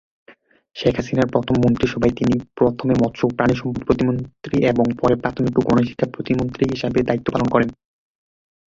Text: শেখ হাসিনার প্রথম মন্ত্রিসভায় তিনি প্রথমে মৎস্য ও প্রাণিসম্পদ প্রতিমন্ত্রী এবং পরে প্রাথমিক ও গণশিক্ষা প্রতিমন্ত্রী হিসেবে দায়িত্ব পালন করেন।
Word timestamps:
শেখ 0.75 0.95
হাসিনার 0.97 1.31
প্রথম 1.33 1.55
মন্ত্রিসভায় 1.63 2.13
তিনি 2.15 2.35
প্রথমে 2.57 2.93
মৎস্য 3.01 3.23
ও 3.23 3.35
প্রাণিসম্পদ 3.37 3.81
প্রতিমন্ত্রী 3.87 4.57
এবং 4.71 4.85
পরে 4.99 5.15
প্রাথমিক 5.21 5.53
ও 5.55 5.65
গণশিক্ষা 5.67 6.07
প্রতিমন্ত্রী 6.15 6.63
হিসেবে 6.73 6.99
দায়িত্ব 7.07 7.27
পালন 7.31 7.47
করেন। 7.51 7.69